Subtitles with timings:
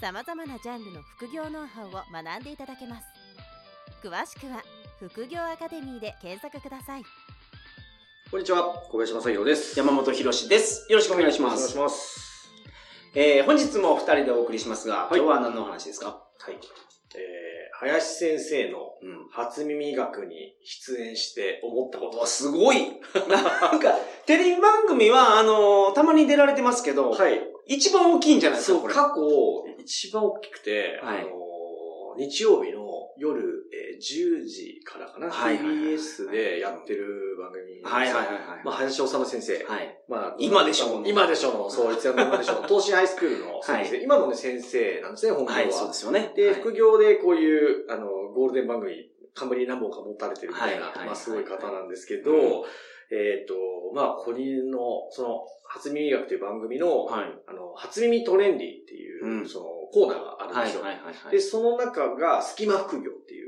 [0.00, 3.06] さまざまなジャンルの副業ノウハウを学んでいただけます
[4.02, 4.62] 詳しくは
[5.00, 7.02] 副業アカデミーで検索ください
[8.30, 9.78] こんにちは、小林正宏です。
[9.78, 10.84] 山本博史です。
[10.90, 11.78] よろしくお願いしまお願いしす。
[11.78, 12.50] ます。
[13.14, 16.08] えー、本日も二人でお送りしますが、はい今日は何のお話ですか？
[16.08, 16.54] はい。
[16.54, 16.60] えー、
[17.78, 19.28] 林先生のうん。
[19.30, 23.94] 初耳学に出演して思ったことわ、すごい なんか、
[24.26, 27.40] テレビ番組は、あのーたまに出られてますけど、はい。
[27.68, 28.94] 一番大きいんじゃないですか、これ。
[28.94, 31.38] 過去、一番大きくて、はいあのー
[32.18, 32.80] 日曜日の
[33.16, 38.64] 夜、えー10時からかな、はい TBS でやってる番組はいはいはいはい。
[38.64, 39.64] まあ、林修先生。
[39.64, 39.98] はい。
[40.08, 42.62] まあ、今でしょ今でしょうの、そう、いつやの今でしょう。
[42.66, 43.96] 東進ハイスクールの先生。
[43.98, 45.58] は今のね、先生なんですね、本業は。
[45.58, 46.32] はい、そうですよね。
[46.34, 52.64] で、はい副業でこういう、あの、ゴールデン番組、冠何本か持たれてるみたいな、まあすごい方なんですけど、うん
[53.10, 53.54] えっ、と、
[53.94, 57.24] まあ、これの、その、初耳学という番組の、はい。
[57.46, 60.82] あの、初耳トレンディっていう、うんその、コーナーがあるんはい、ですよ。
[60.82, 61.04] はい、はい。
[61.04, 63.47] はいで、その中が、隙間副業ってい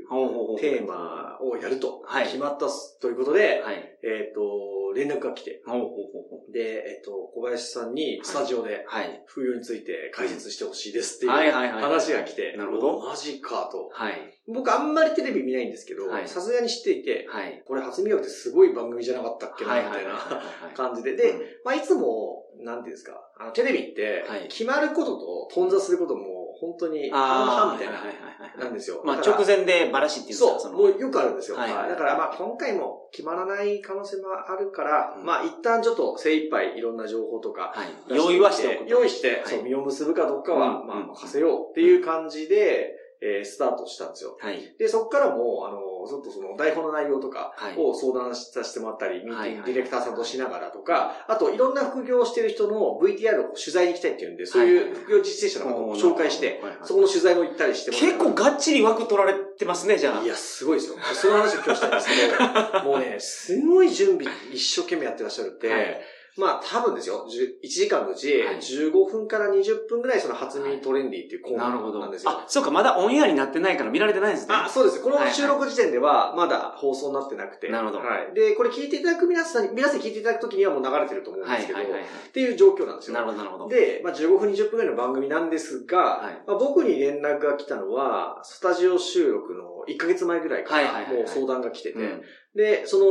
[0.59, 2.67] テーマをやると、はい決まった
[3.01, 3.97] ということで、はい。
[4.03, 8.85] えっ、と、連絡が来て、ほうほうほうほで、えっ、と、小林さんにスタジオでう。
[8.87, 9.23] はい。
[9.25, 13.89] 副業について解説してほしいですっていう話が来て、なるほどおマジかと。
[13.93, 14.13] はい。
[14.47, 17.63] 僕あんまりテレビ見ないんですけどは、いさすがに知っていて、はい。
[17.65, 20.75] これ初見学ってすごい番組じゃなかったっけな、はい、みたいなはい。
[20.75, 21.11] 感じで。
[21.11, 29.01] うんで、まあいつも、なんていうんですか、あの、テレビってはい、決まることと頓挫することも、本当に半々みたいな、はいはいはいはいなんですよ。
[29.03, 31.57] まあ、直前でバラシっていうそう、のもうよくあるんですよ。
[31.57, 37.87] はいはいだからまあ今回も決まらない可能性もあるから、うんまあ一旦ちょっと精一杯いろんな情報とか、はい。
[38.09, 38.89] 出用意はしておくと。
[38.89, 44.37] 用意して、はいそう、実を結ぶかどうかは、まあ、任せようっていう感じで、えースタートしたんですよ。
[44.39, 44.75] はい。
[44.77, 60.23] で、そこからも、あの、ちょっとその台本の内容とかはいを相談させてもらったり、ミーティング、はいはいディレクターさんとしながらとか、あといろんな副業をしてる人の VTR を取材に行きたいっていうんで、そういう副業実践者の方を紹介して、はいはいそこの取材も行ったりしてもらい結構がっちり枠取られてますね、じゃあ。
[60.23, 60.95] いや、すごいですよ。
[61.13, 66.01] その話を今日したいんですけど、もうね、すごい準備一生懸命やってらっしゃるって、はい
[66.37, 71.71] まあ多分ですよ、10 1時間のうちはい15分から20分ぐらいその初見トレンディっていうコーナ。
[71.71, 72.31] ーなんですよ。
[72.31, 74.55] あ、そうか、まだオンエアになってないから見られてないんですね。
[74.55, 75.01] あ、そうです。
[75.01, 77.69] このはいはい収録時点では、まだ放送になってなくて。
[77.69, 78.33] なるほどはい。
[78.33, 82.09] で、これ聞いていただく皆さんに、皆さん聞いていただくときにはもう流れてると思うんですけど、はいはいはいはい。
[82.27, 83.13] っていう状況なんですよ。
[83.15, 83.69] なるほど、なるほど。
[83.69, 92.21] で、まあ、15分、20分ぐらいの番組なんですが、はいまあ、僕に連絡が来たのは、スタジオ収録の1ヶ月前ぐらいかはいはいはいはいらもう相談が来てて、うん
[92.55, 93.05] で、その、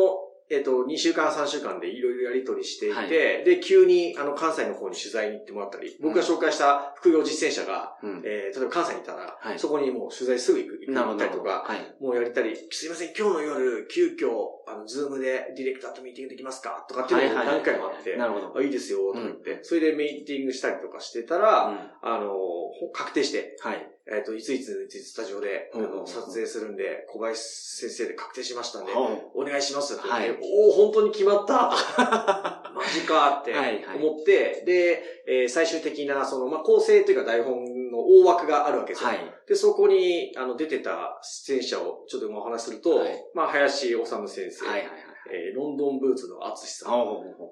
[0.51, 11.15] えっ、と、2週間、3週間でいろいろやり取りしていて、はいで、急に、あの、関西の方に取材に行ってもらったり、僕が紹介した副業実践者が、うんえー例えば関西にいたら、はいそこにもう取材すぐ行く、行。
[11.15, 12.03] ったりとか、はい。
[12.03, 14.31] もうやりたり、すいません、今日の夜、急遽、
[14.67, 18.53] あの、 Zoom でディレクターとミーティングできますかとかっていうのが何回もあって、なるほど。
[18.57, 23.87] あいいですよ、とか言って、それでミーティングしたりとかしてたら、うんあの、ほ確定して、はい。
[24.07, 28.93] えっ、と、いついついついつスタジオで、あの撮影するんで、小林先生で確定しましたんで、
[29.35, 30.39] お願いしますって言って、はい。
[30.43, 31.71] おお本当に決まった。
[32.75, 33.97] マジかってはいはい。
[33.97, 39.09] 思って、で、えー最終的な、その、まあ、構成というか台本の大枠があるわけですよ。
[39.11, 39.19] はい。
[39.47, 43.25] で、そこに、あの、出てた出演者をちょっとお話しすると、はい。
[43.35, 45.10] まあ、林修先生、はいはいはい。
[45.29, 46.93] えーロンドンブーツの淳さん、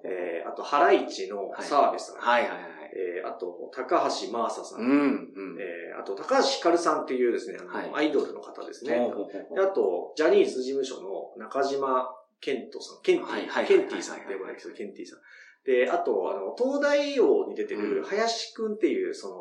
[0.04, 2.42] えーあと、ハライチの澤部さん、はい。
[2.42, 2.60] はいはい。
[2.94, 5.56] えーあと、高橋真麻さん、うん、うん。
[5.60, 7.90] えーあと、高橋ひかるさんっていうですね、あのはい。
[7.94, 8.96] アイドルの方ですね。
[9.58, 12.08] あと、ジャニーズ事務所の中島
[12.40, 15.18] 健人さん、ケンティ、はいはいケンティさんって呼ばれる人、ケンティさん。
[15.64, 18.04] で、あと、あの、東大王に出てうるん。
[18.04, 19.34] 林くんっていう、その、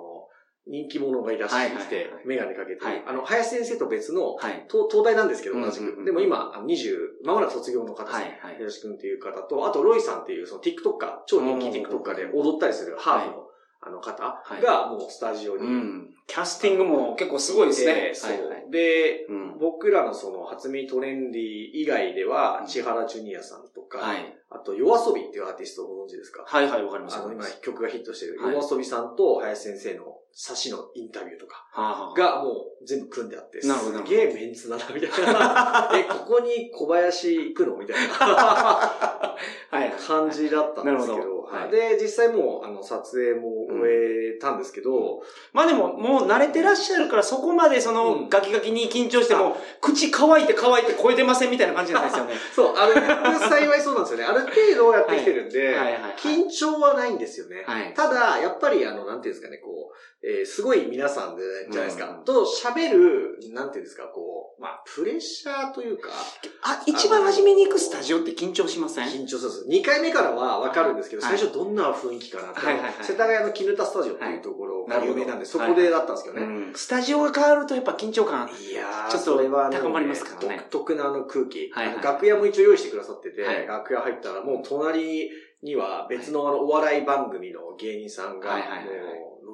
[0.69, 4.65] 人気者がいらっしゃってメガネかけてはい、あの、林先生と別の、はい。
[4.69, 6.03] 東東大なんですけど、同じく。
[6.05, 8.39] でも今、あの20、まもなく卒業の方ですはいね。
[8.41, 8.55] はい。
[8.57, 13.46] 林くんっていう方と、あと、ロイさんっていう、その TikToker、超人気 TikToker で踊ったりするハーフの、
[13.79, 16.13] あの方はいが、もうスタジオにうん。
[16.25, 18.11] キャスティングも結構すごいですね。
[18.13, 18.71] そうはいはい。
[18.71, 19.57] で、うん。
[19.59, 24.33] 僕らのその、初見トレンディ以外ではう、ん千原ジュニアさんとか、はい。
[24.49, 26.43] あと、夜遊びっていうアーティストをご存知ですか？
[26.45, 27.17] はいはい、わかります。
[27.17, 31.65] あの、今曲がヒットしてる、はい夜遊びさんと林先生の差しのインタビューとか
[32.15, 35.91] がもう全部組んであって、なるほどすげえメンツだな、みたいな。
[35.97, 37.75] え、ここに小林行くの？
[37.77, 39.37] みたいなは
[39.73, 39.91] い はい。
[39.91, 41.71] 感じだったんですけど、なるほはい。
[41.71, 43.81] で、実際もう、あの、撮影も終
[44.35, 45.21] えたんですけど、
[45.53, 48.29] まあでも、もう慣れてらっしゃるから、そこまでその、うん。
[48.29, 52.33] ガキガキに緊張しても、口乾いて乾いて超えてませんみたいな感じなんですよね。
[52.55, 52.87] そう、あ
[53.31, 54.23] の、幸いそうなんですよね。
[54.25, 55.77] ある程度やってきてるんで、
[56.17, 57.63] 緊張はないんですよね。
[57.65, 57.93] はい。
[57.93, 62.09] ただ、やっぱり、あの、なんていうんですかね、こう、えーすごい皆さんで、じゃないですか。
[62.09, 62.25] うん。
[62.25, 66.09] と、喋る、なんていうんですか、こう、まあ、プレッシャーというか、
[66.63, 69.07] あ、一番初めに行くスタジオって緊張しません？
[69.07, 69.81] 緊張するんです。
[69.81, 72.93] 2回目からはわかるんですけど、はい最初どんな雰囲気かなって、はいはいはい。
[73.01, 75.73] 世田谷の絹田スタジオっていうところが有名なんで、そはい。
[75.73, 76.45] こでだったんですけどね。
[76.45, 76.73] うん。
[76.75, 78.49] スタジオが変わるとやっぱ緊張感。
[78.49, 80.57] いやー、ちょっとそれはね高まりますからね。
[80.71, 81.69] 独特なあの空気。
[81.71, 82.03] はいはい。
[82.03, 83.67] 楽屋も一応用意してくださってて、はい。
[83.67, 85.29] 楽屋入ったらもう隣
[85.61, 88.57] には別のあのお笑い番組の芸人さんが、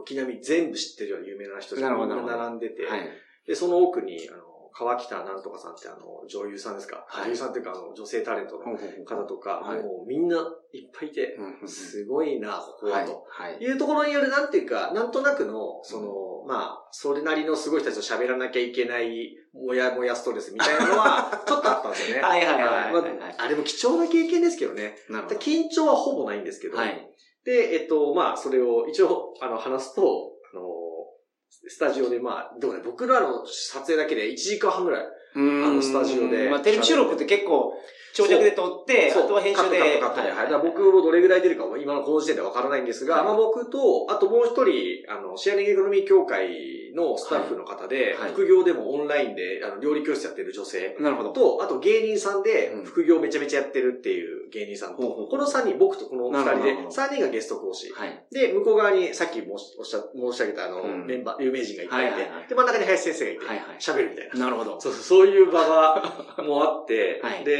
[0.05, 3.09] 軒並み全部知ってるような有名な人が並んでて、はい。
[3.47, 8.63] で、その奥に、あの、川北なんとかさんってあの、女優さんですか、はい女優さんっていうかあの、女性タレントの
[9.05, 10.37] 方とか、はいもうみんな
[10.73, 13.23] いっぱいいて、すごいな、ここははいと。
[13.29, 13.57] はい。
[13.59, 22.23] いうところによる、なんていうか、なんとなくの、その、まあ、それなりのすごい人たちと喋らなきゃいけない、もやもやストレスみたいなのは、 ちょっとあったんですよね。
[22.23, 24.97] はいはいはいああれも貴重な経験ですけどね。
[25.09, 25.39] なるほど。
[25.39, 26.77] 緊張はほぼないんですけど。
[26.77, 27.09] はい。
[27.45, 30.63] で、えっと、まあ、それを一応、あの、話すと、あの、
[31.67, 35.05] スタジオで、まあ、でもね、僕らの撮影だけで1時間半ぐらい。
[35.35, 37.73] あのスタジオでまあ、テレビ収録って結構、
[38.13, 39.79] 長尺で撮って、あそうとは編集で。
[39.79, 40.53] カットカットカットで。
[40.53, 40.63] はい。
[40.63, 51.29] 僕もどれぐらい出るかは今のこの時点でわからないんですが、はいまあ僕と、あともう一人、あの、シェアリングエコノミー協会のスタッフの方で、はい副業でもオンラインで、あの、料理教室やってる女性なるほど。
[51.31, 57.91] と、あと芸人さんでうん、副業めちゃめちゃやってるっていう芸人さんと、ほうほうほうこの3人、僕とこの2人でなるほどなるほ、ど3人がゲスト講師。
[57.91, 58.23] はい。
[58.31, 64.45] で、向こう側にさっき申しおっしゃ申し上げたあの、うんメンバー、有名人がいっぱいいて、はいはいはいで、真ん中に林先生がいて、はいはい喋るみたいな。
[64.45, 64.79] なるほど。
[64.79, 67.53] そうそう、そういう場が、もあって、はいで、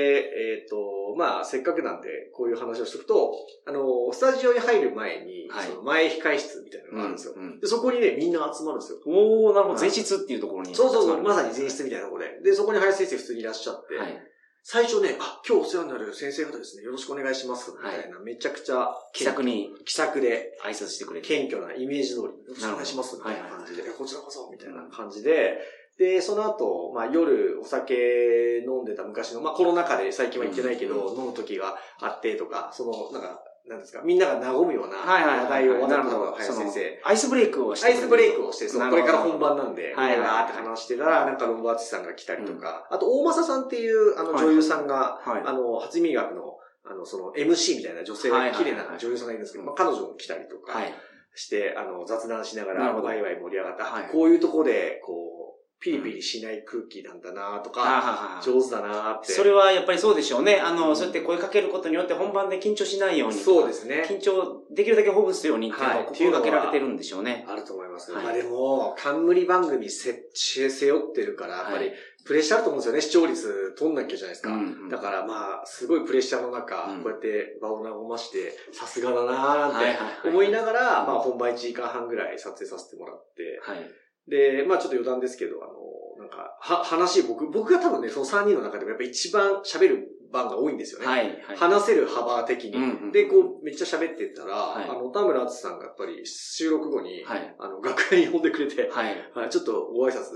[0.60, 3.33] えっ、と、まあ、せっかくなんで、こういう話をしとくと、
[3.65, 7.33] あの、スタジオに入る前に、はいその前控室みたいなのがあるんですよ。
[7.36, 9.00] うんで、そこにね、みんな集まるんですよ。
[9.06, 9.75] おー、なるほど。
[9.75, 10.75] はい前室っていうところに。
[10.75, 12.42] そうそうそう、まさにに前室みたいなところで。
[12.51, 14.33] で、そこに林先生普通にいらっしゃって、はい。
[14.65, 21.27] 最初ね、あ、今日お世話になる先生方ですね、よろしくお願いします、みたいな、めちゃくちゃ、気さくに気さくで、挨拶してくれて。
[21.27, 25.60] 謙虚なイメージ通り、よろしくお願いします、みたいな感じで、こちらこそ、みたいな感じで、
[25.97, 34.97] で、その後、まあ夜お酒飲んでた昔の、まあコロナ禍で最近は行ってないけど、う飲む時があってとか、その、なんか、なんですか、みんなが和むような。
[34.97, 37.01] 話題をなるほ先生。
[37.05, 44.43] アイスブレイクをしてアイスブレイクをして、これから本番なんで、はいーって話してたら、なんかロンバーチさんが来たりとか、あと大政さんっていうあのはい。
[44.43, 45.43] 女優さんが、はい。
[45.45, 50.93] あの、初耳学の、あの、その MC みたいな女性はいはいはい綺麗な女優さんがいるんですけど、まあ彼女も来たりとか、はい。
[51.35, 54.09] して、あの、雑談しながら、ワイワイ盛り上がった、はい。
[54.11, 58.01] こういうとこで、こう、ピリピリしない空気なんだなとはか、は
[58.38, 59.33] は上手だなって。
[59.33, 60.56] それはやっぱりそうでしょうね。
[60.56, 63.35] あの、うんそうやって声かけることによって本番で緊張しないように。
[63.35, 64.06] そうですね。
[64.07, 67.45] 緊張できるだけほぐすようにっていうのをはい心がけられてるんでしょうね。
[67.50, 68.13] あると思います。
[68.13, 71.94] はいまあでも、冠番組せ、背負ってるから、やっぱりはい、
[72.24, 73.01] プレッシャーあると思うんですよね。
[73.01, 74.51] 視聴率取んなきゃじゃないですか。
[74.51, 83.91] うんうんだからまあ、すごいプレッシャーの中、うんこうやって場を和まして、さすがだなーなんはいはいてはい思いながら、まあ本番1時間半ぐらい撮影させてもらって、はい。
[84.27, 85.73] で、まあちょっと余談ですけど、あの、
[86.19, 91.05] なんか、は、話、僕、僕が多分ね、その3人の中でもやっぱ一番喋る番が多いんですよね。
[91.05, 91.25] はい。
[91.41, 91.57] はい。
[91.57, 92.75] 話せる幅的に。
[92.75, 97.55] うんうんで、こう、めっちゃ喋ってったら、はいあの、田村敦さんがやっぱり収録後に、はい。
[97.59, 99.15] あの、楽屋に呼んでくれて、はい。
[99.33, 100.31] はいちょっとご挨拶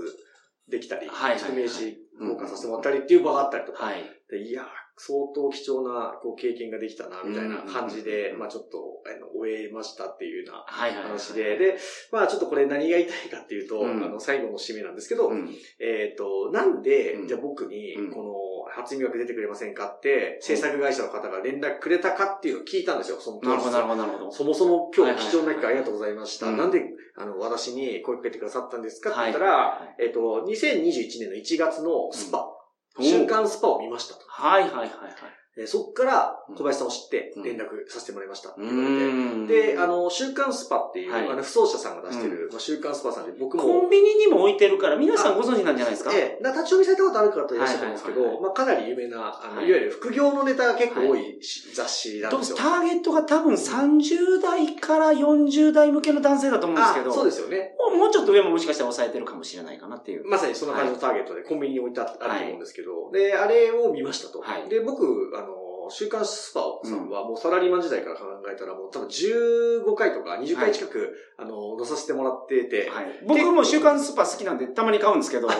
[0.68, 4.04] できたり、はいはいちょっと名刺交換させてもらったりっていう場があったりとか、はい。
[4.30, 4.66] でいやー、
[4.98, 10.64] 相当貴重なこう経験ができたな、みたいな感じで、うんまあちょっと、あの、終えましたっていうような。
[10.66, 11.78] 話で、で、
[12.10, 14.02] まあちょっとこれ何が言いたいかっていうと、うん。
[14.04, 15.54] あの、最後の締めなんですけど、うん。
[15.78, 17.28] えっ、と、なんで、うん。
[17.28, 18.34] じゃあ僕にうん、この、
[18.70, 24.32] 初耳学出てくれませんかって、制作会社の方が連絡くれたかっていうのを聞いたんですよ、その当日なるほど、なるほど。
[24.32, 26.48] そもそも今日貴重な機会ありがとうございました。
[26.48, 26.56] うん。
[26.56, 26.82] なんで、
[27.16, 30.02] あの、私に声かけてくださったんですかって言ったら、はい。
[30.04, 32.57] えっ、と、2021年の1月の SPA、うん
[33.00, 34.24] 週刊SPA を見ましたと。
[34.26, 35.37] はい、はい、はい、はい。
[35.58, 37.42] えーそっから小林さんを知ってうん。
[37.42, 41.28] 連絡させてもらいましたってう言われて、ーんで、あ、の、週刊 SPAっていう、はい。
[41.28, 46.12] あの、扶桑社さんが出してる、まあ、週刊 SPAさんで僕も、コンビニにも置いてるから、皆さんご存知なんじゃないですか？
[46.14, 49.68] ええ、な立ち読みされたことある方いらっしゃると思うんですけど、はいはいはいまあ、かなり有名な、あの、はい。
[49.68, 52.56] い、わゆる副業のネタが結構多いし雑誌なんですよ。
[52.56, 57.74] ターゲットが多分30代から40代向けの男性だと思うんですけど、あそうですよね。
[57.96, 60.28] もうちょっと上ももしかしたら抑えてるかもしれないかなっていう。
[60.28, 64.40] まさにそんな感じのターゲットでコンビニに置いてああると思うんですけど、で、あれを見ましたと。
[64.40, 64.68] はい。
[64.68, 65.47] で、僕、あの、
[65.90, 73.06] 週刊スパオさんはもうサラリーマン時代から考えたらもう多分15回とか20回近く、あの、載させてもらってて、はい。
[73.26, 75.56] 僕も週刊スーパー好きなんでたまに買うんですけど、 た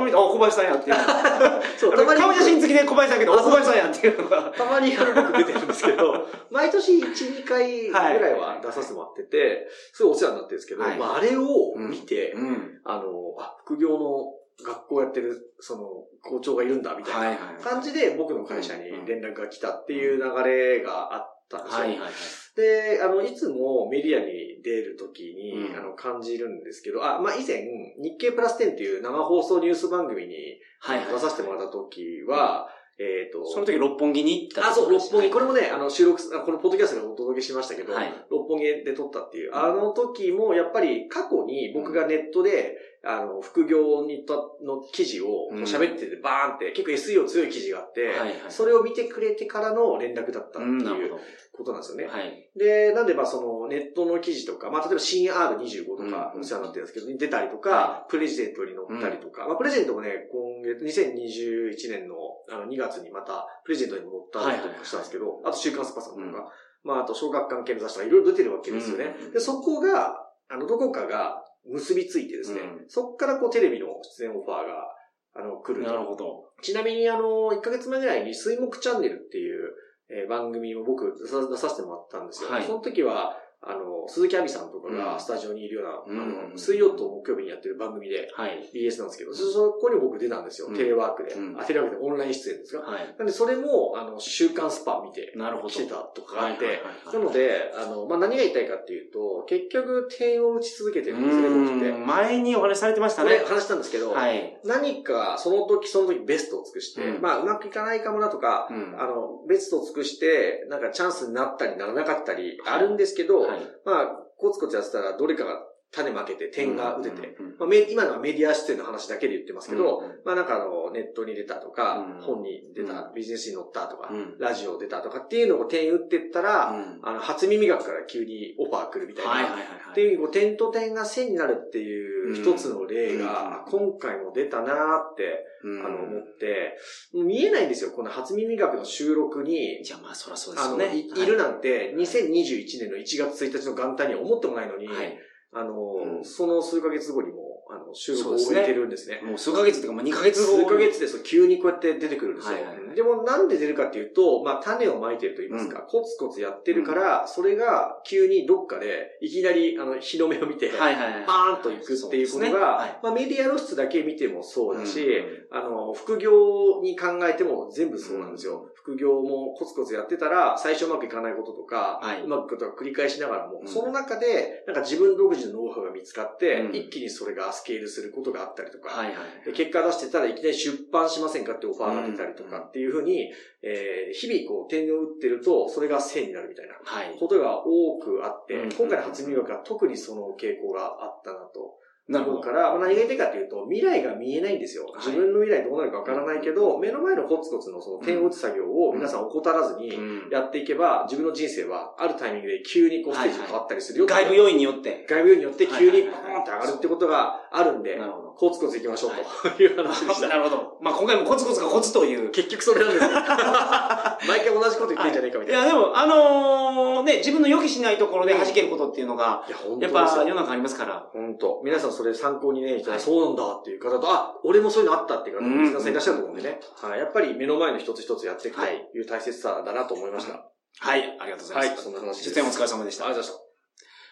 [0.00, 0.96] まに、あ、小林さんやっていう。
[1.76, 4.52] そう、たまに顔写真付きで小林さんやけど、あ小林さんやっていうのが。
[4.56, 12.80] たまにあの僕出てるんですけど、毎年1、2回ぐらいは出させてもらってて、すごいお世話になってるんですけど、はいまあ、あれを見て、うん。
[12.84, 15.84] あの、あ、副業の学校やってる、その、
[16.22, 17.62] 校長がいるんだ、みたいなはいはい。
[17.62, 21.78] 感じで僕の会社に連絡が来たっていう流れがあったんですよ。
[21.80, 22.10] はいはいはい。
[22.56, 27.64] で、あの、いつもメディアに出るときに、うんあの、感じるんですけど、あ、まあ、以前、
[28.02, 30.34] 日経プラス10っていう生放送ニュース番組に
[30.80, 31.12] はいはい。
[31.12, 32.68] 出させてもらったときは、
[33.02, 35.30] えっ、と、その時六本木に行ったあ、そう、六本木。
[35.30, 35.46] これ。
[35.46, 39.54] れもね、あの、収録このポッドキャストでお届けしましたけど、はい六本木で撮ったっていう。
[39.54, 51.12] あの時も、やっぱり過去に僕がネットで、あの、副業にとの記事を喋ってて、バーンって、結構 SEO 強い記事があって、はいはいそれを見てくれてからの連絡だったっていう
[51.56, 52.10] ことなんですよねど。。
[52.10, 52.50] はい。
[52.56, 62.16] で、なんでまあそのネットの記事とか、まあ例えば新 R25 とかうんお世話になってるんですけど、出たりとか、はプレジデントに載ったりとか、まあプレジデントもね、今月、2021年の
[62.48, 66.34] あの2月にまたプレジデントにも載ったりとかしたんですけど、あと週刊スパさんとか、うん。
[66.82, 69.14] まああと小学関係の雑誌とかいろいろ出てるわけですよね。
[69.20, 70.16] うんで、そこが、
[70.48, 72.84] あの、どこかが結びついてですね、うん。
[72.88, 74.94] そこからこうテレビの出演オファーが、
[75.34, 75.90] あの、来ると。
[75.90, 76.50] なるほど。
[76.62, 79.70] ちなみにあの、1ヶ月前ぐらいに水木チャンネルっていう、
[80.08, 82.50] えー番組を僕出さ出させてもらったんですよ。
[82.50, 82.64] はい。
[82.64, 88.70] その時は、あの、鈴木亜美さんとかうんがスタジオにいるような、うんあの、水曜と木曜日にやってる番組で、はい。
[88.74, 90.68] BS なんですけど、そそこに僕出たんですよ。
[90.68, 91.34] うんテレワークで。
[91.34, 92.90] うんあ、テレワークでオンライン出演ですか？
[92.90, 93.14] はい。
[93.18, 95.68] なんで、それも、あの、週刊スパ見てなるほど。
[95.68, 96.80] 来てたとかがあって、
[97.12, 101.88] なので、あの、まあ、何が言いたいかっていうと、結局、点を打ち続けてるんですね、僕って。
[101.90, 103.42] うん前にお話しされてましたね。
[103.46, 104.58] 話したんですけど、はい。
[104.64, 113.49] 何かその時その時ベストを尽くして、うんまあうまくいかないかもなとか、うんあの、ベストを尽くして、なんかチャンスになったりならなかったりあるんですけど、はい。
[113.84, 115.60] まあ、コツコツやってたらどれかが
[115.92, 122.22] 種まけて点が打てて、まあ、メ今のはメディア出演の話だけで言ってますけど、まあなんかあの、ネットに出たとか、うん。
[122.22, 124.38] 本に出た、うビジネスに載ったとか、うん。
[124.38, 127.00] ラジオ出たとかっていうのを点打ってったら、うん。
[127.02, 129.68] あの、初耳学から急にオファー来るみたいな、はいはいはいはい。
[129.90, 135.86] っていう、こう点と点が線になるっていう一つの例が、今回も出たなーって、うん。
[135.86, 136.78] あの、思って、
[137.12, 140.96] 見えないんですよ、この初耳学の収録に、じゃあまあそらそうですあの、よね。
[140.96, 141.00] い。
[141.00, 145.18] いるなんて、2021年の1月1日の元旦には思ってもないのに、はい。
[145.52, 149.20] あの、うんその数ヶ月後にも、あの、収録を終えてるんですね。
[149.24, 150.58] もう数ヶ月っていうか、まあ2ヶ月後。
[150.58, 152.54] 数ヶ月でそう急にこうやって出てくるんですよ。
[152.54, 161.26] はいはいはいでもなんで出るかっていうと、まあ種をまいてると言いますか、コツコツやってるから、それが急にどっかでいきなりあの日の目を見て、はいはいはい。
[161.26, 162.52] パーンと行くっていうことそうですね。
[162.52, 162.98] が、はい。
[163.02, 165.04] まあメディア露出だけ見てもそうだし、
[165.50, 165.56] うん。
[165.56, 168.70] あの、副業に考えても全部そうなんですよ。
[168.74, 172.22] 副業もコツコツやってたら、最初うまくいかないこととか、はい。
[172.22, 173.68] うまくいくことが繰り返しながらも、うん。
[173.68, 176.76] その中で、なんか自分独自のノウハウが見つかって、うん。
[176.76, 179.44] 一気にそれがスケールすることがあったりとか、はいはい。
[179.44, 183.32] で結果出してたらいきなり出版しませんかってオファーが出たりとかっていうふうに、
[183.62, 187.16] えー日々こう点を打ってると、それが線になるみたいなはい。
[187.18, 191.78] ことが多くあって、うん今回の初入学は特にその傾向があったなと。
[192.08, 194.84] なるから、まあ、何が言いたいかというと、未来が見えないんですよ。
[194.96, 205.06] い自分の未来どうなるかわからないけど、目の前のコツコツのその点を打つ作業を皆さん怠らずにうんやっていけば、自分の人生はあるタイミングで急にこうステージが変わったりするよって外部要因によって。
[205.08, 208.29] 外部要因によって急にはいはいはいポーンって上がるってことがあるんでな、るほど。
[208.36, 209.10] コツコツいきましょう
[209.50, 210.28] という話でした。
[210.28, 210.78] なるほど。
[210.80, 212.30] まあ今回もコツコツがコツという。
[212.30, 213.10] 結局それなんですよ。
[214.28, 215.64] 毎回同じこと言ってんじゃねえかみたいな。
[215.64, 221.08] いや、でも、あのーね、自分の予期しないところで弾けることっていうのが、いや、っぱ世の中ありますから。
[221.12, 226.60] 本当皆さんそれ参考にね、はいそうなんだっていう方と、あ、俺もそういうのあったっていう方もうん皆さんいらっしゃると思うんでね。
[226.82, 226.98] はい。
[226.98, 230.50] やっぱり目の前の一つ一つやっていくとはいいう大切さだなと思いました。
[230.78, 231.70] はい、ありがとうございはい。
[231.70, 231.84] ます。
[231.84, 232.24] そんな話。
[232.24, 233.04] 出演お疲れ様でした。
[233.06, 233.50] ありがとうござい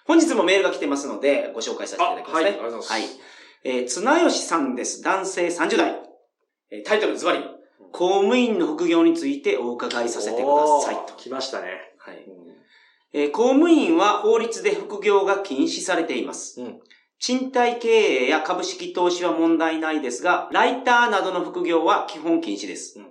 [0.06, 2.42] 本日もメールが来てますので、ご紹介させていただきますね。
[2.42, 3.02] あはいありがとうございますはい。
[3.64, 5.02] えー、綱吉さんです。
[5.02, 6.00] 男性30代。
[6.70, 7.40] えータイトルズバリ。
[7.92, 11.14] 公務員の副業についてお伺いさせてくださいと。
[11.16, 11.68] 来ましたね。
[11.98, 12.24] はい。
[13.12, 16.60] えー公務員は法律で副業が禁止されています。
[16.60, 16.80] うん
[17.20, 23.00] 賃貸経営や株式投資は問題ないですが、ライターなどの副業は基本禁止です。
[23.00, 23.06] うん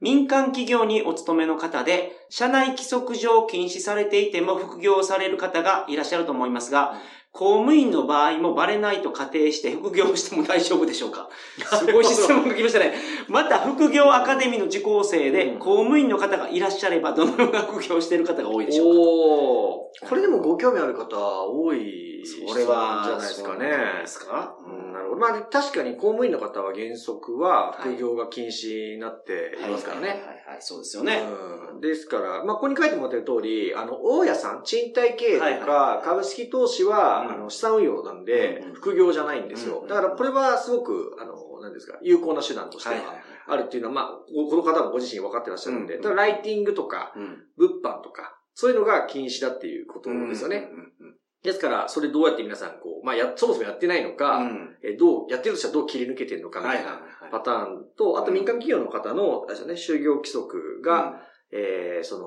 [0.00, 6.94] 民間企業にお勤めの方で、社内規則上禁止されていても副業される方がいらっしゃると思いますが、
[7.32, 11.28] 公務員の場合もバレないと仮定して副業しても大丈夫でしょうか？
[11.78, 12.94] すごい質問が来ましたね。
[13.28, 23.58] また副業アカデミーの受講生でうん公務員の方がいらっしゃればどのような副業をしている方が多いでしょうかおーこれでもご興味ある方多いそれは、じゃないですかね。
[23.58, 25.20] そうじゃないですかうんなるほど。
[25.20, 30.08] まあ確かに公務員の方は原則は副業が禁止になっていますからね。
[30.08, 31.22] はいはいはいはい、そうですよね。
[31.52, 39.80] うんですから、まあ、ここに書いてもらってる通り、あの、大家さん、賃貸経営とか、株式投資は、うんあの、資産運用なんで、うんうん副業じゃないんですよ。
[39.80, 43.14] うんだから、これはすごく、あの、何ですか、有効な手段としては、
[43.46, 47.44] あるっていうのは、まあ、ここの方もご自身分かってらっしゃるんで、うんただ、ライティングとか、うん。
[47.56, 50.68] 物販とか、そういうのが禁止だっていうことですよね。
[50.70, 54.76] うんうんですから、それどうやって皆さん、こう、まあ、や、そもそもやってないのうか、ん。
[54.82, 61.22] えどう、やってるとしたらどう切り抜けてるのかみたいなパターンと、あと民間企業の方の、あれですよね、就業規則が、
[61.52, 62.26] えー、その、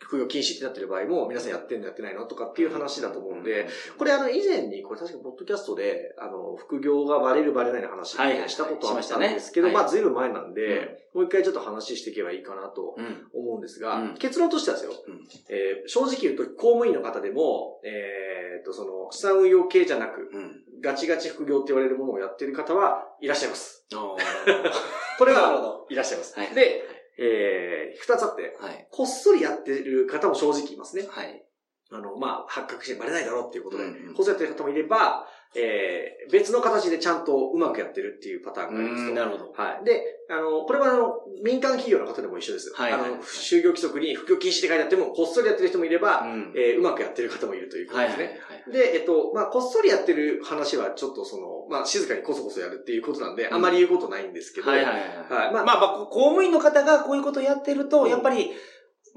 [0.00, 3.68] 副業禁止ってなってる場合も、皆さんやってんのやってないのとかっていう話だと思うんで、、
[3.98, 9.74] これあの、以前に、これ確かポッドキャストで、あの、副業がバレるバレないの話したことあったんですけど、はい。
[9.76, 13.26] まあ、ずいぶん前なんで、もう一回ちょっと話していけばいいかなとうん。
[13.34, 14.14] 思うんですが、うん。
[14.14, 15.28] 結論としてはですよ、うん。
[15.48, 20.62] えー正直言うと、公務員の方でも、えー、と、その、資産運用系じゃなく、うん。
[20.80, 23.86] ガチガチ副業って言われるものをやってる方はいらっしゃいます。
[25.18, 26.38] これはど、いらっしゃいます。
[26.38, 26.54] はい。
[26.54, 26.82] で、
[27.18, 28.86] えー、二つあって、はい。
[28.90, 31.06] こっそりやってる方も正直いますね。
[31.10, 31.44] はい。
[31.90, 39.14] あの、まあ、発覚してバレないだろうっていうことで、うんうんこっそりやってる方もいれば、えー、別の形でちゃんとうまくやってるっていうパターンがありますと。
[39.14, 39.52] なるほど。
[39.56, 39.84] はい。
[39.84, 42.72] で、あの、これはあの、民間企業の方でも一緒です。
[42.74, 48.40] はいはいはいあの、就業規則に副業禁止って書いてあっても、こっそりやってる人もいれば、うんえーうまくやってる方もいるということはいはいですね。
[48.42, 48.72] はい。
[48.72, 55.00] で、えっと、まあ、こっそりやってる話はちょっとその、まあ、静かにこそこそやるっていうことなんで、うんあまり言うことないんですけど、はいはいはい。
[55.00, 58.52] はいまあまあ、まあ、公務員の方がこういうことをやってると、うんやっぱり、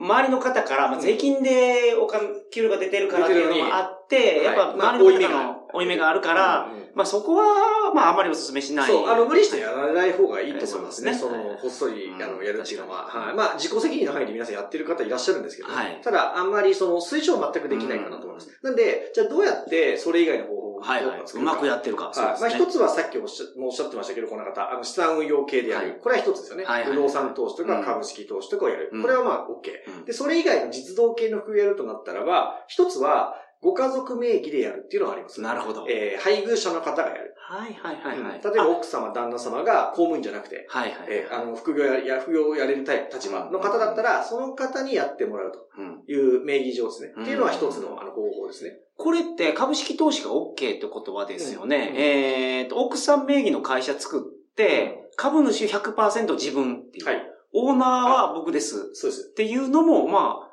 [0.02, 8.88] 周りの方から、まあ、税金でお金、給料が出てるからっていうのもあって、やっぱ周りの方負い目がの負い目があるから、まあそこは、まああまりお勧めしない。
[8.88, 11.12] そう、あの、無理してやらない方がいいと思いますね。
[11.12, 13.06] えーその、そうですねこっそり、うんあの、やるっていうのは。
[13.06, 13.36] はい。
[13.36, 18.50] まあ、自己責任の範囲で皆さんやってる方いらっしゃるんですけど、はいただ、あんまりその、推奨は全くできないかなと思います。
[18.64, 21.22] なんで、じゃあどうやって、それ以外の方はいはい。
[21.22, 22.06] うまくやってるか。
[22.06, 22.42] はい。
[22.42, 25.90] まあ、一つはさっきおっしゃおっしゃってましたけど、この方、あの、資産運用系でやる。
[25.90, 26.64] はいこれは一つですよね。
[26.66, 28.90] はいはいはい不動産投資とかうん株式投資とかをやる。
[28.92, 29.98] うんこれはまあ、OK。
[30.00, 35.40] うんで、それ以外の実動系の副業やるとなったらば、一つは、ご家族名義でやるっていうのがあります。
[35.40, 35.86] なるほど。
[35.88, 37.36] えー、配偶者の方がやる。
[37.38, 38.42] はいはいはいはい。
[38.44, 41.08] 例えば、奥様、旦那様が公務員じゃなくて、はいはい。
[41.10, 47.14] えーあの、副業や、や副業をやれる立場の方だったら、その方にやってもらうとうんいう名義上ですね。
[47.16, 48.80] うんっていうのは一つのあの方法ですね。
[48.98, 51.92] これって株式投資が OK って言葉ですよね。
[51.92, 57.06] うんえっと、奥さん名義の会社作って、株主100%自分っていう。
[57.06, 57.28] はい。
[57.54, 58.92] オーナーは僕です。
[58.94, 59.30] そうです。
[59.32, 60.51] っていうのも、まあ、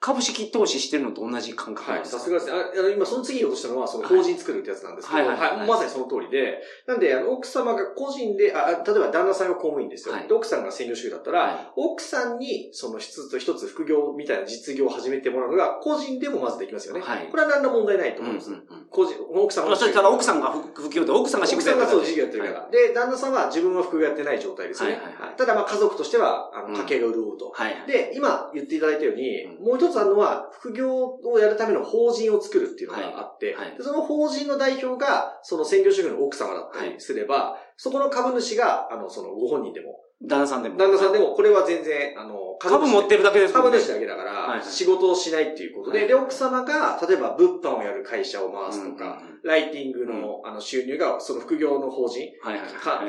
[0.00, 2.00] 株式投資してるのと同じ感覚はい。
[2.00, 2.18] ですか？
[2.18, 2.52] さすがですね。
[2.56, 10.14] あ今、その次言おうとしたのは、その法人作るってやつなんですけど、はいはいはいはいまさにその通りで、なんで、あの、奥様が個人で、あ、あ例えば旦那さんが公務員ですよ。
[10.14, 17.00] はいで、奥さんが専業主婦だったら、は奥さんに、その一つ一つ副業みたいな実業を始めてもらうのが、個人でもまずできますよね。
[17.00, 18.50] はいこれは何ら問題ないとうん思います？
[18.50, 22.68] うんうん個人、奥さんまあ、そしたら奥さんが副副業で奥さんが仕奥事やってるさんがそう事業やってるから。
[22.70, 24.92] で、旦那さんは自分は副業やってない状態ですね。
[24.92, 27.50] はいはいはいただ、まあ家族としては、あうんの、家計が潤うと。
[27.54, 27.86] はいはい。
[27.86, 33.68] で、今言っていただいたように、うんもう一つあるのは、副業をやるための法人を作るっていうのがあって、はい。
[33.68, 40.76] はいでその法人の代表が、その専業主婦の奥様だったりすれば、そこの株主が、あの、そのご本人でも、旦那さんでも。
[40.76, 43.78] 旦那さんでも、これは全然、あの、株持ってるだけですもんね。
[43.78, 44.48] 株主だけだから、はい。
[44.50, 46.08] はい仕事をしないっていうことで、はい。
[46.08, 52.32] で、奥様が、例えば物販をやる会社を回すとか、ライティングの、あの収入が、その副業の法人。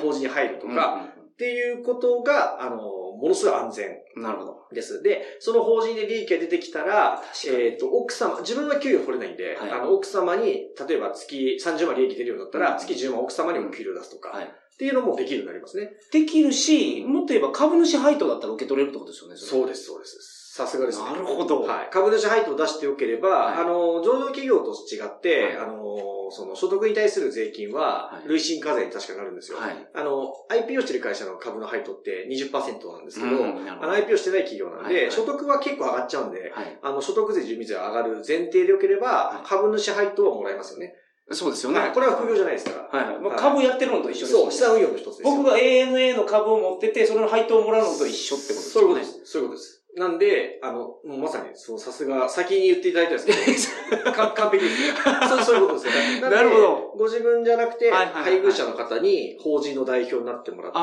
[0.02, 4.68] 法人に入るとうんか、っていうことが、あの、ものすごい安全うんなるほど。
[4.74, 5.02] です。
[5.02, 14.44] で、その法人で利益が出てきたら、えっ、と、奥様、自分は給与取れないんで、はいあの、奥様に、例えば月30万利益出るようになったら、うん月10万奥様にお給料出すとか、はい。
[14.46, 14.48] っ
[14.78, 15.92] ていうのもできるようになりますね。
[16.12, 19.38] できるし、もっと言えば株主配当だったら受け取れるってことですよね。
[19.38, 20.39] そうです、そうです。
[20.60, 21.06] さすがですね。
[21.06, 21.62] なるほど。
[21.62, 21.90] はい。
[21.90, 29.58] 株主配当を出してよければ、はいあの、上場企業と違って、はいあの、その所得に対する税金はは、い累進課税に確かなるんですよ。
[29.58, 29.90] はい。
[29.94, 36.80] あの、IPO してる会社の株の配当って20%なんですけど、うんあの IPO してない企業なんで、はいはい所得は結構上がっちゃうんで、はい。
[36.84, 40.94] あの、所得税、住民税が上がる前提でよければ、はい株主配当はもらえますよね。
[41.32, 41.80] そうですよね。
[41.80, 43.00] はいこれは副業じゃないですから。
[43.00, 43.20] はいはい。
[43.20, 44.44] まあ、はい株やってるのと一緒ですよね。
[44.44, 45.36] そう、資産運用の一つですよ。
[45.38, 48.82] 僕が ANA の株を持ってて、それの配当をもらうのと一緒ってことですよね。
[48.82, 49.32] そういうことです。
[49.32, 49.79] そういうことです。
[50.00, 54.96] なんで、あの、もうまさに、そう、さすが、先に言っていただいたんですけど、 か完璧ですよ。
[55.28, 56.22] そうそういうことですよ。
[56.32, 56.94] なるほど。
[56.98, 60.80] ご自分じゃなくて、配偶者の方に法人の代表になってもらって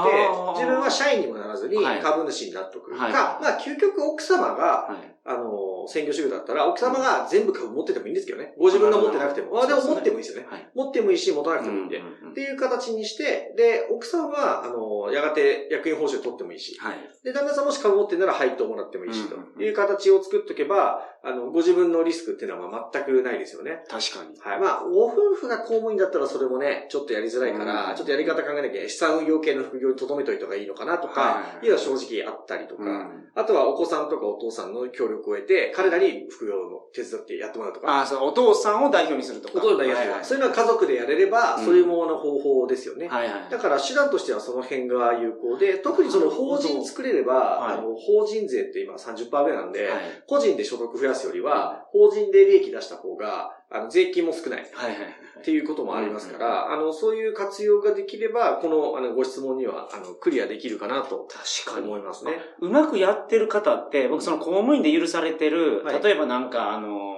[0.54, 2.92] 自分は社員にもならずにはい株主になっとく。
[2.92, 5.16] はいか、まあ、究極奥様が、はい。
[5.28, 8.54] あの、専業主婦だったら、奥様が全部株持っててもいいんですけどね。
[8.56, 9.60] ご自分が持ってなくても。
[9.60, 10.46] あ、でも持ってもいいですよね。
[10.48, 10.70] はい。
[10.72, 11.98] 持ってもいいし、持たなくてもいいんで。
[11.98, 16.98] っていう形にして、で、奥さんは、あの、やがて役員報酬取ってもいいし、はい。
[17.24, 23.82] で、旦那さんもし株持ってんなら配当もらってもいいし、うんという形を作っとけば、あの、ご自分のリスクっていうのはまあ全くないですよね。
[23.88, 24.38] 確かに。
[24.38, 24.60] はい。
[24.60, 39.58] まあ、ご夫婦が公務員だったらそれもね、ちょっとやりづらいから、うんちょっとやり方考えなきゃ、資産運用系の副業に留めといた方がいいのかなとか、はいいうのは正直あったりとか、うんあとはお子さんとかお父さんの協力を得て、彼らに副業の手伝ってやってもらうとか、ああ、そう、お父さんを代表にするとか。
[39.58, 43.08] お父さんのやつはいはいそういうのは家族でやれれば、うんそういうものの方法ですよね。
[43.08, 43.50] はいはい。
[43.50, 54.66] だから手段としてはその辺が有効で、特にその法人作れれば、はいあの、法人税って今30%ぐらいなんで、はい個人で所得増やすよりは、法人で利益出した方が、あの、税金も少ない。
[54.72, 55.14] はいはいはい。
[55.40, 61.86] っていうこともありますから、あの、そういう活用ができれば、この、あの、ご質問には、あの、クリアできるかなと確かに。
[61.86, 62.32] 思いますね。
[62.60, 67.16] うまくやってる方って、僕その公務員で許されてる、はい例えばなんかあのー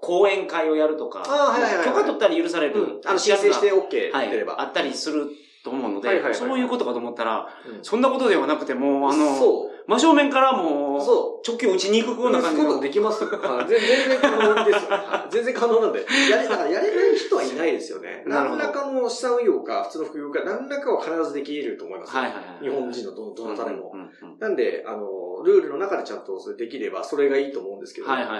[0.00, 1.24] 講演会をやるとか、
[1.84, 3.00] 許可取ったら許される、うん。
[3.04, 4.60] あの、申請して OK はい出れば。
[4.60, 5.26] あったりする
[5.64, 9.75] と思うので、はいはいはいはいそういうことかと思ったら、うんそんなことではなくてもう、あの、そう。
[9.86, 12.80] 真正面からもう、そ直球打ちに行くような感じのこと。
[12.80, 13.30] できますよ。
[13.30, 14.90] はい全全然可能ですよ。
[14.90, 16.06] はい全然可能なんで。
[16.30, 18.24] やれ、だからやれない人はいないですよね。
[18.26, 22.16] 何らかの資産運用か、普通の副業か、何らかは必ずできると思います。
[22.16, 22.64] はいはいはい。
[22.64, 23.92] 日本人のど、どなたでも。
[23.94, 28.08] うんうんうんなんで、あの、ルールの中でちゃんとそれできれば、それがいいと思うんですけど。
[28.08, 28.38] はいはいはい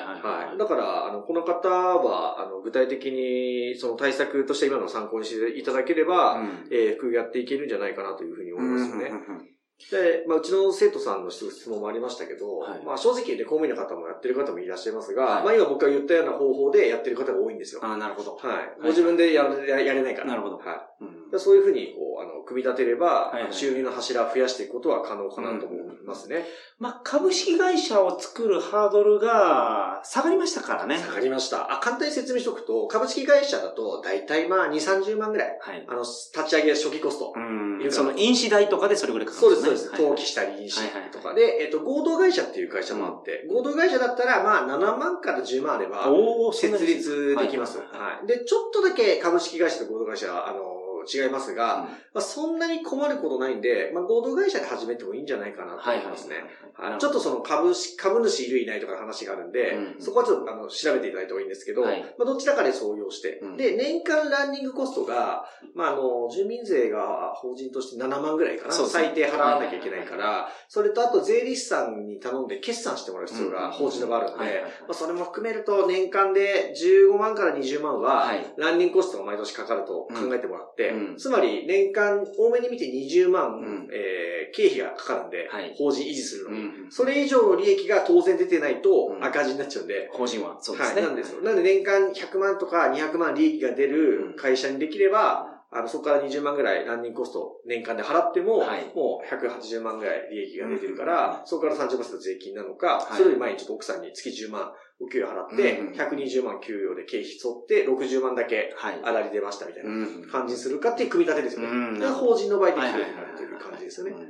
[0.49, 0.59] はい。
[0.59, 9.07] だから、あの、この方は、あの、具体的に、その対策として今のを参考にしていただければ、うんえー副業やっていけるんじゃないかなというふうに思いますよね。
[9.11, 9.56] うんうんうん
[9.91, 17.81] で、まあ、うちの生徒さんの質問もありましたけど、はいまあ、正直言って公務員の方もやってる方もいらっしゃいますが、はいまあ、今僕が言ったような方法でやってる方が多いんですよ。
[17.85, 18.37] ああ、なるほど。
[18.37, 18.83] はい。
[18.83, 20.29] ご自分でやれややれないから。
[20.29, 21.05] なるほどはい。
[21.05, 26.45] うんでそういうふうに、こう、あの、組み立てれば、はいはいあの収入の柱を増やしていくことは可能かなと思いますね。
[26.79, 30.99] まあ、株式会社を作るハードルが下がりましたからね。
[30.99, 31.73] 下がりました。
[31.73, 35.59] あ、簡単に説明しておくと、株式会社だと、だいたいまあ、2、30万ぐらい。
[35.61, 35.85] はい。
[35.89, 37.33] あの、立ち上げ初期コスト。
[37.35, 37.91] うん。
[37.91, 39.93] その、印紙代とかでそれぐらいかかそうです、るんそうです。
[39.93, 46.07] ね登記したり、印紙とかで、えっと、合同会社っていう会社もあって、合同会社だったら、まあ、7万から10万あれば、
[46.53, 47.79] 設立できます。
[47.79, 48.27] はいはい。
[48.27, 56.37] で、ちょっとだけ株式会社と合同会社は、あの、違いますが、まあ、そんなに困ることないんで、まあ、合同会社で始めてもいいんじゃないかなと思いますね。
[56.99, 60.03] ちょっとその株式、株主いるいないとかの話があるんで、うん。
[60.03, 62.03] そこはちょっとあの調べていただいた方がいいんですけど、はい。
[62.19, 63.57] まあどちらかで創業して、うん。
[63.57, 83.89] で、年間ランニングコストが、まああの、住民税が法人として7万ぐらいかな、最低払わなきゃいけないから、それとあと税理士さんに頼んで決算してもらう必要が法人の場合あるんで、まあそれも含めると年間で15万から20万ははい、ランニングコストが毎年かかると考えてもらって、うんつまり年間多めに見て20万、うん。
[83.93, 85.75] えー経費がかかるんで、はい。
[85.77, 86.57] 法人維持するの。
[86.57, 86.63] に。
[86.63, 86.91] うん。
[86.91, 89.25] それ以上の利益が当然出てないとうん。
[89.25, 91.03] 赤字になっちゃうんで、法人は、そうですね。
[91.03, 91.43] はい、なんですよ。
[91.43, 98.85] なんで年間100万とか200万利益が出る会社にできれば、あの、そこから20万ぐらいランニングコスト年間で払っても、はい。
[98.95, 103.17] もう180万ぐらい利益が出てるから、そこから30%税金なのか、はい。
[103.17, 109.01] それより前にちょっと奥さんに月10万お給料払って、うん120万給与で経費沿って60万だけはい。
[109.03, 111.69] 粗利出ましたみたいなうん感じにするかっていう組み立てですよね。
[111.69, 114.13] うんで法人の場合できるになるという感じですよね。
[114.13, 114.27] うん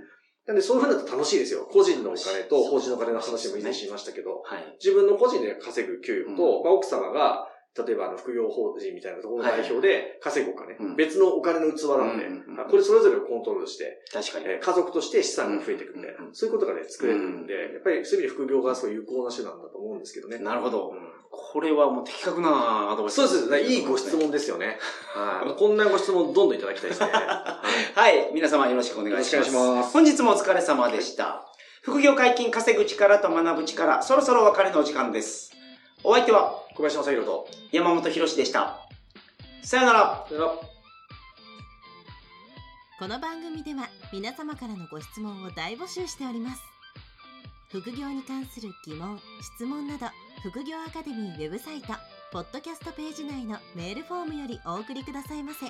[0.47, 1.67] なんでそういう風になると楽しいですよ。
[1.67, 4.77] 個人のお金と法人のお金の話も以前しましたけど、はい。
[4.79, 7.49] 自分の個人で稼ぐ給与と、うんまあ、奥様が、
[7.85, 14.47] 例えばあの副業法人みたいなところの代表で稼ぐお金、うん別のお金の器なので、うんうんうんこれそれぞれをコントロールして、確かに。
[14.47, 20.39] えー家族として資産が増えていくみたいな、うんそういうことがね、作れるんで、やっぱりそういう意味で副業がすごい有効な手段だと思うんですけどね。
[20.39, 23.75] なるほどうんこれはもう的確なアドバイスそうですね。
[23.75, 24.17] いいご質。
[24.17, 24.79] 問ですよね。
[25.15, 25.59] はい。
[25.59, 27.11] こんなご質問どんどんいただきたいですね。
[27.13, 27.61] は
[28.09, 28.31] いはい。
[28.33, 29.35] 皆様よろしくお願いします。
[29.37, 31.47] よろしくお願いします本日もお疲れ様でした。
[31.83, 35.56] 副業解禁稼ぐ力と学ぶ力、そろそろお別れのお時間です。
[36.09, 38.79] お相手は小林正宏と、山本博史でした。
[39.65, 40.25] さよなら。
[40.29, 40.53] さよなら
[43.01, 46.63] この番組では皆様からのご質問を大募集しております
[47.71, 49.21] 副業に関する疑問・
[49.59, 50.07] 質問など
[50.49, 51.89] 副業アカデミーウェブサイト
[52.33, 55.67] ポッドキャストページ内のメールフォームよりお送りくださいませ